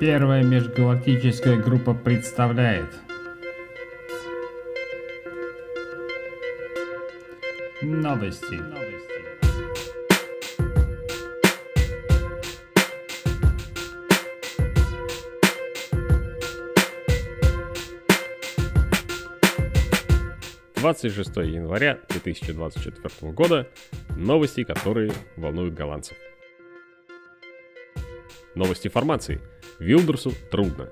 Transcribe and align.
Первая 0.00 0.42
межгалактическая 0.42 1.58
группа 1.58 1.92
представляет 1.92 2.86
Новости. 7.82 8.58
Двадцать 20.76 21.12
шестое 21.12 21.52
января 21.52 21.98
2024 22.08 23.32
года. 23.32 23.68
Новости, 24.16 24.64
которые 24.64 25.12
волнуют 25.36 25.74
голландцев. 25.74 26.16
Новости 28.54 28.88
формации. 28.88 29.40
Вилдерсу 29.78 30.32
трудно. 30.50 30.90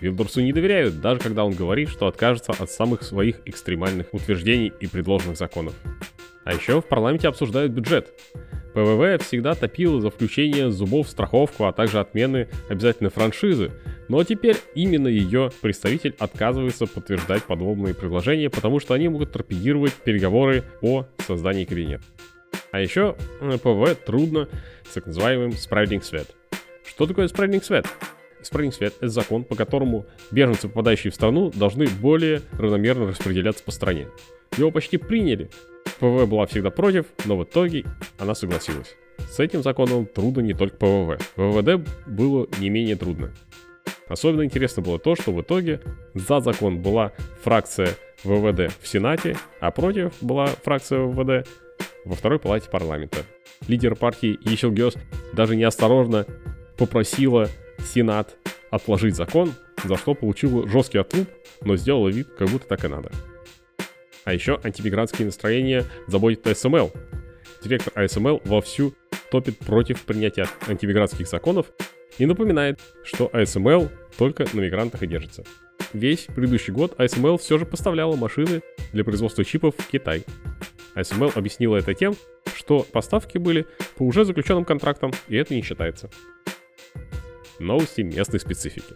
Вилдерсу 0.00 0.40
не 0.40 0.52
доверяют, 0.52 1.00
даже 1.00 1.20
когда 1.20 1.44
он 1.44 1.54
говорит, 1.54 1.88
что 1.88 2.06
откажется 2.06 2.52
от 2.52 2.70
самых 2.70 3.02
своих 3.02 3.40
экстремальных 3.44 4.12
утверждений 4.12 4.72
и 4.80 4.86
предложенных 4.86 5.36
законов. 5.36 5.74
А 6.44 6.52
еще 6.52 6.80
в 6.80 6.84
парламенте 6.86 7.28
обсуждают 7.28 7.72
бюджет. 7.72 8.12
ПВВ 8.74 9.24
всегда 9.24 9.54
топил 9.54 10.00
за 10.00 10.10
включение 10.10 10.70
зубов 10.70 11.06
в 11.06 11.10
страховку, 11.10 11.64
а 11.64 11.72
также 11.72 11.98
отмены 11.98 12.48
обязательной 12.68 13.10
франшизы, 13.10 13.72
но 14.08 14.22
теперь 14.22 14.56
именно 14.74 15.08
ее 15.08 15.50
представитель 15.62 16.14
отказывается 16.18 16.86
подтверждать 16.86 17.42
подобные 17.44 17.94
предложения, 17.94 18.50
потому 18.50 18.78
что 18.78 18.94
они 18.94 19.08
могут 19.08 19.32
торпедировать 19.32 19.94
переговоры 19.94 20.62
о 20.82 21.06
создании 21.26 21.64
кабинета. 21.64 22.04
А 22.70 22.80
еще 22.80 23.16
э, 23.40 23.56
ПВВ 23.58 23.96
трудно 24.04 24.48
с 24.88 24.92
так 24.92 25.06
называемым 25.06 25.50
spreading 25.50 26.02
свет. 26.02 26.28
Что 26.86 27.06
такое 27.06 27.26
spreading 27.28 27.62
свет? 27.62 27.86
Spreading 28.42 28.72
свет– 28.72 28.94
это 29.00 29.08
закон, 29.08 29.44
по 29.44 29.54
которому 29.54 30.06
беженцы, 30.30 30.68
попадающие 30.68 31.10
в 31.10 31.14
страну, 31.14 31.50
должны 31.54 31.88
более 31.88 32.42
равномерно 32.58 33.08
распределяться 33.08 33.64
по 33.64 33.70
стране. 33.70 34.08
Его 34.56 34.70
почти 34.70 34.96
приняли. 34.96 35.50
ПВВ 35.98 36.28
была 36.28 36.46
всегда 36.46 36.70
против, 36.70 37.06
но 37.24 37.36
в 37.36 37.44
итоге 37.44 37.84
она 38.18 38.34
согласилась. 38.34 38.94
С 39.30 39.40
этим 39.40 39.62
законом 39.62 40.06
трудно 40.06 40.40
не 40.40 40.54
только 40.54 40.76
ПВВ. 40.76 41.18
ВВД 41.36 41.88
было 42.06 42.46
не 42.58 42.70
менее 42.70 42.96
трудно. 42.96 43.32
Особенно 44.08 44.44
интересно 44.44 44.82
было 44.82 44.98
то, 44.98 45.16
что 45.16 45.32
в 45.32 45.40
итоге 45.40 45.80
за 46.14 46.40
закон 46.40 46.80
была 46.80 47.12
фракция 47.42 47.96
ВВД 48.22 48.72
в 48.80 48.86
Сенате, 48.86 49.36
а 49.60 49.70
против 49.70 50.12
была 50.20 50.46
фракция 50.46 51.00
ВВД 51.00 51.48
во 52.04 52.14
второй 52.14 52.38
палате 52.38 52.70
парламента. 52.70 53.18
Лидер 53.66 53.96
партии 53.96 54.38
Ишел 54.44 54.70
Гёс 54.70 54.94
даже 55.32 55.56
неосторожно 55.56 56.26
попросила 56.76 57.48
Сенат 57.78 58.36
отложить 58.70 59.16
закон, 59.16 59.52
за 59.84 59.96
что 59.96 60.14
получила 60.14 60.68
жесткий 60.68 60.98
отлуп, 60.98 61.28
но 61.62 61.76
сделала 61.76 62.08
вид, 62.08 62.28
как 62.36 62.48
будто 62.48 62.66
так 62.66 62.84
и 62.84 62.88
надо. 62.88 63.10
А 64.24 64.32
еще 64.32 64.60
антимигрантские 64.62 65.26
настроения 65.26 65.84
заботят 66.08 66.46
АСМЛ. 66.46 66.90
Директор 67.62 67.92
АСМЛ 67.96 68.42
вовсю 68.44 68.94
топит 69.30 69.58
против 69.58 70.02
принятия 70.02 70.48
антимигрантских 70.68 71.28
законов 71.28 71.66
и 72.18 72.26
напоминает, 72.26 72.80
что 73.04 73.30
АСМЛ 73.32 73.88
только 74.18 74.46
на 74.52 74.60
мигрантах 74.60 75.02
и 75.02 75.06
держится. 75.06 75.44
Весь 75.92 76.24
предыдущий 76.24 76.72
год 76.72 76.98
ASML 76.98 77.38
все 77.38 77.58
же 77.58 77.64
поставляла 77.64 78.16
машины 78.16 78.62
для 78.92 79.04
производства 79.04 79.44
чипов 79.44 79.74
в 79.78 79.86
Китай. 79.88 80.24
ASML 80.94 81.32
объяснила 81.36 81.76
это 81.76 81.94
тем, 81.94 82.16
что 82.54 82.82
поставки 82.82 83.38
были 83.38 83.66
по 83.96 84.02
уже 84.02 84.24
заключенным 84.24 84.64
контрактам, 84.64 85.12
и 85.28 85.36
это 85.36 85.54
не 85.54 85.62
считается 85.62 86.10
новости 87.58 88.00
местной 88.02 88.40
специфики. 88.40 88.94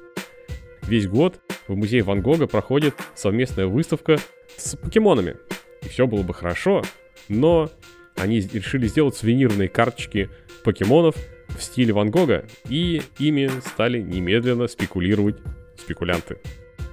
Весь 0.83 1.07
год 1.07 1.41
в 1.69 1.77
музее 1.77 2.03
Ван 2.03 2.21
Гога 2.21 2.47
проходит 2.47 2.95
совместная 3.15 3.67
выставка 3.67 4.19
с 4.57 4.77
покемонами. 4.77 5.37
И 5.83 5.89
все 5.89 6.07
было 6.07 6.23
бы 6.23 6.35
хорошо, 6.35 6.83
но 7.29 7.71
они 8.17 8.41
решили 8.41 8.87
сделать 8.87 9.17
сувенирные 9.17 9.69
карточки 9.69 10.29
покемонов 10.65 11.15
в 11.49 11.63
стиле 11.63 11.93
Ван 11.93 12.11
Гога, 12.11 12.45
и 12.69 13.03
ими 13.19 13.51
стали 13.61 14.01
немедленно 14.01 14.67
спекулировать 14.67 15.37
спекулянты. 15.79 16.39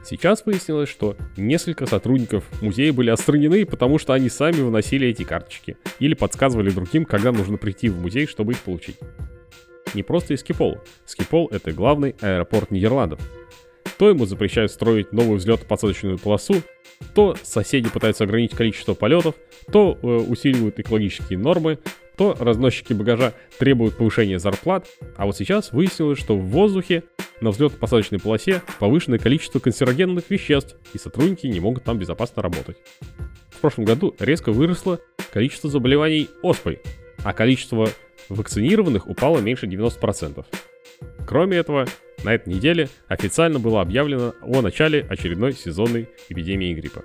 Сейчас 0.06 0.46
выяснилось, 0.46 0.90
что 0.90 1.18
несколько 1.36 1.86
сотрудников 1.86 2.46
музея 2.62 2.94
были 2.94 3.10
отстранены, 3.10 3.66
потому 3.66 4.00
что 4.00 4.14
они 4.14 4.30
сами 4.30 4.62
выносили 4.62 5.08
эти 5.08 5.24
карточки 5.24 5.76
или 6.00 6.14
подсказывали 6.14 6.70
другим, 6.70 7.04
когда 7.04 7.34
нужно 7.34 7.58
прийти 7.58 7.90
в 7.90 8.00
музей, 8.00 8.26
чтобы 8.26 8.54
их 8.54 8.60
получить 8.60 8.96
не 9.94 10.04
просто 10.04 10.34
из 10.34 10.42
Скипол. 10.42 10.80
Скипол— 11.06 11.48
это 11.52 11.72
главный 11.72 12.16
аэропорт 12.22 12.72
Нидерландов. 12.72 13.20
То 13.98 14.10
ему 14.10 14.26
запрещают 14.26 14.72
строить 14.72 15.12
новую 15.12 15.40
взлетно-посадочную 15.40 16.20
полосу, 16.20 16.56
то 17.14 17.36
соседи 17.42 17.90
пытаются 17.90 18.24
ограничить 18.24 18.56
количество 18.56 18.94
полетов, 18.94 19.36
то 19.72 19.98
э, 20.02 20.08
усиливают 20.08 20.80
экологические 20.80 21.40
нормы, 21.40 21.80
то 22.16 22.36
разносчики 22.40 22.94
багажа 22.94 23.34
требуют 23.60 23.98
повышения 23.98 24.40
зарплат, 24.40 24.88
а 25.16 25.26
вот 25.26 25.38
сейчас 25.38 25.72
выяснилось, 25.72 26.20
что 26.20 26.38
в 26.38 26.46
воздухе 26.46 27.04
на 27.42 27.50
взлетно-посадочной 27.50 28.20
полосе 28.20 28.64
повышенное 28.80 29.20
количество 29.20 29.60
канцерогенных 29.60 30.30
веществ, 30.30 30.76
и 30.94 30.98
сотрудники 30.98 31.46
не 31.48 31.60
могут 31.60 31.84
там 31.84 32.00
безопасно 32.00 32.42
работать. 32.42 32.78
В 33.50 33.60
прошлом 33.60 33.86
году 33.86 34.16
резко 34.20 34.52
выросло 34.52 35.00
количество 35.32 35.70
заболеваний 35.70 36.30
оспой, 36.42 36.80
а 37.24 37.34
количество 37.34 37.90
вакцинированных 38.30 39.08
упало 39.08 39.40
меньше 39.40 39.66
90%. 39.66 40.46
Кроме 41.28 41.58
этого, 41.58 41.86
на 42.24 42.34
этой 42.34 42.54
неделе 42.54 42.90
официально 43.08 43.60
было 43.60 43.82
объявлено 43.82 44.34
о 44.42 44.62
начале 44.62 45.06
очередной 45.10 45.54
сезонной 45.54 46.10
эпидемии 46.30 46.74
гриппа. 46.74 47.04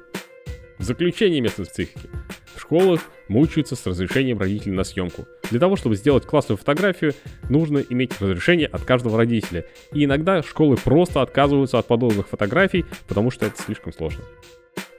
В 0.78 0.84
заключение 0.84 1.41
местной 1.41 1.66
специфики. 1.66 2.09
В 2.55 2.60
школах 2.60 3.03
мучаются 3.28 3.77
с 3.77 3.87
разрешением 3.87 4.38
родителей 4.38 4.72
на 4.72 4.84
съемку. 4.84 5.27
Для 5.50 5.60
того, 5.60 5.77
чтобы 5.77 5.97
сделать 5.97 6.27
классную 6.27 6.56
фотографию, 6.56 7.15
нужно 7.49 7.78
иметь 7.78 8.21
разрешение 8.21 8.66
от 8.66 8.83
каждого 8.83 9.16
родителя. 9.16 9.66
И 9.93 10.04
иногда 10.04 10.43
школы 10.43 10.77
просто 10.77 11.22
отказываются 11.22 11.78
от 11.78 11.87
подобных 11.87 12.28
фотографий, 12.28 12.84
потому 13.06 13.31
что 13.31 13.47
это 13.47 13.62
слишком 13.62 13.93
сложно. 13.93 14.25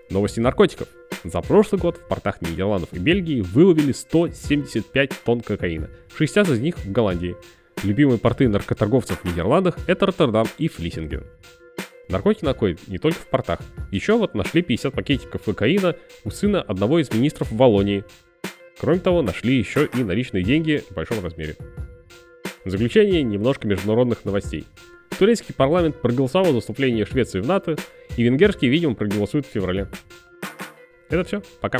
Новости 0.09 0.39
наркотиков. 0.39 0.87
За 1.23 1.41
прошлый 1.41 1.79
год 1.79 1.97
в 1.97 2.07
портах 2.07 2.41
Нидерландов 2.41 2.89
и 2.91 2.99
Бельгии 2.99 3.39
выловили 3.39 3.93
175 3.93 5.11
тонн 5.23 5.39
кокаина, 5.39 5.89
60 6.17 6.49
из 6.49 6.59
них 6.59 6.77
в 6.77 6.91
Голландии. 6.91 7.37
Любимые 7.81 8.19
порты 8.19 8.49
наркоторговцев 8.49 9.21
в 9.21 9.25
Нидерландах– 9.25 9.77
это 9.87 10.05
Роттердам 10.05 10.47
и 10.57 10.67
Флиссинген. 10.67 11.23
Наркотики 12.09 12.43
находят 12.43 12.85
не 12.87 12.97
только 12.97 13.19
в 13.19 13.27
портах. 13.27 13.59
Еще 13.91 14.17
вот 14.17 14.35
нашли 14.35 14.61
50 14.61 14.93
пакетиков 14.93 15.43
кокаина 15.43 15.95
у 16.25 16.29
сына 16.29 16.61
одного 16.61 16.99
из 16.99 17.11
министров 17.13 17.51
в 17.51 17.55
Волонии. 17.55 18.03
Кроме 18.79 18.99
того, 18.99 19.21
нашли 19.21 19.57
еще 19.57 19.87
и 19.93 20.03
наличные 20.03 20.43
деньги 20.43 20.83
в 20.89 20.93
большом 20.93 21.23
размере. 21.23 21.55
В 22.65 22.69
заключение 22.69 23.23
немножко 23.23 23.65
международных 23.65 24.25
новостей. 24.25 24.65
Турецкий 25.17 25.53
парламент 25.53 26.01
проголосовал 26.01 26.51
за 26.51 26.59
вступление 26.59 27.05
Швеции 27.05 27.39
в 27.39 27.47
НАТО, 27.47 27.77
и 28.17 28.23
венгерский, 28.23 28.67
видимо, 28.67 28.95
проголосует 28.95 29.45
в 29.45 29.49
феврале. 29.49 29.87
Это 31.13 31.23
все. 31.25 31.43
Пока. 31.61 31.79